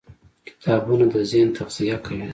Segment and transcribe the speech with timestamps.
[0.59, 2.27] کتابونه د ذهن تغذیه کوي.